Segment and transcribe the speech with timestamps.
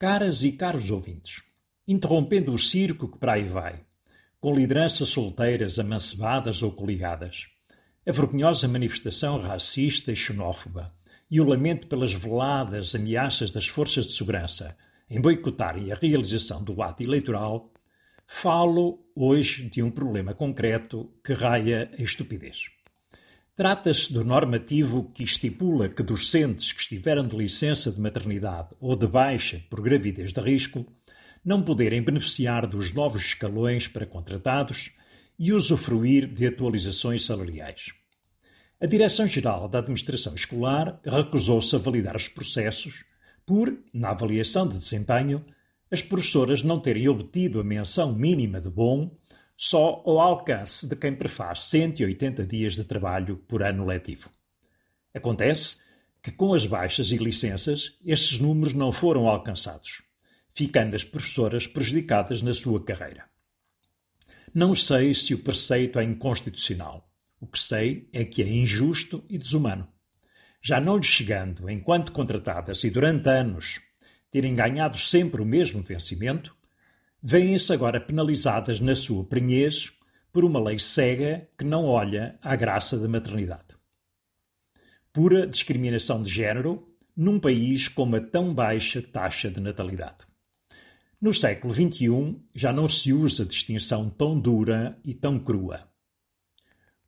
[0.00, 1.42] Caras e caros ouvintes,
[1.86, 3.84] interrompendo o circo que para aí vai,
[4.40, 7.48] com lideranças solteiras amancebadas ou coligadas,
[8.08, 10.90] a vergonhosa manifestação racista e xenófoba
[11.30, 14.74] e o lamento pelas veladas ameaças das forças de segurança
[15.10, 17.70] em boicotarem a realização do ato eleitoral,
[18.26, 22.70] falo hoje de um problema concreto que raia a estupidez.
[23.60, 29.06] Trata-se do normativo que estipula que docentes que estiveram de licença de maternidade ou de
[29.06, 30.86] baixa por gravidez de risco
[31.44, 34.92] não poderem beneficiar dos novos escalões para contratados
[35.38, 37.92] e usufruir de atualizações salariais.
[38.80, 43.04] A Direção-Geral da Administração Escolar recusou-se a validar os processos
[43.44, 45.44] por, na avaliação de desempenho,
[45.90, 49.14] as professoras não terem obtido a menção mínima de bom
[49.62, 54.30] só ao alcance de quem prefaz 180 dias de trabalho por ano letivo.
[55.12, 55.76] Acontece
[56.22, 60.00] que, com as baixas e licenças, estes números não foram alcançados,
[60.54, 63.26] ficando as professoras prejudicadas na sua carreira.
[64.54, 67.06] Não sei se o preceito é inconstitucional.
[67.38, 69.86] O que sei é que é injusto e desumano.
[70.62, 73.82] Já não lhes chegando, enquanto contratadas e durante anos,
[74.30, 76.56] terem ganhado sempre o mesmo vencimento,
[77.22, 79.92] vêem-se agora penalizadas na sua prenhez
[80.32, 83.76] por uma lei cega que não olha à graça da maternidade.
[85.12, 90.26] Pura discriminação de género num país com uma tão baixa taxa de natalidade.
[91.20, 95.86] No século XXI já não se usa distinção tão dura e tão crua.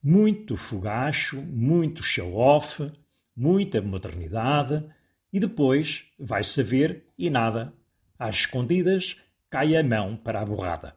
[0.02, 2.92] Muito fogacho, muito show-off,
[3.34, 4.84] muita modernidade
[5.32, 7.72] e depois vai saber e nada.
[8.18, 9.16] Às escondidas,
[9.52, 10.96] cai a mão para a borrada.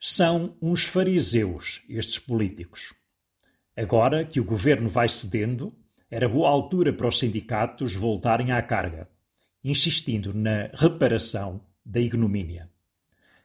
[0.00, 2.92] São uns fariseus, estes políticos.
[3.76, 5.72] Agora que o governo vai cedendo,
[6.10, 9.08] era boa altura para os sindicatos voltarem à carga,
[9.62, 12.68] insistindo na reparação da ignomínia,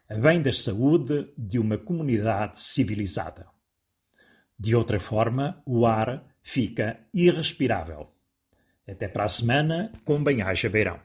[0.09, 3.45] a bem da saúde de uma comunidade civilizada.
[4.57, 8.11] De outra forma, o ar fica irrespirável.
[8.87, 10.99] Até para a semana, com bem-aja beirão.